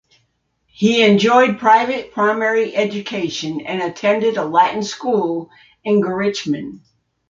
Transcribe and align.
He 0.65 1.03
enjoyed 1.03 1.59
private 1.59 2.11
primary 2.11 2.75
education, 2.75 3.61
and 3.67 3.83
attended 3.83 4.35
a 4.35 4.43
latin 4.43 4.81
school 4.81 5.51
in 5.83 6.01
Gorinchem. 6.01 6.79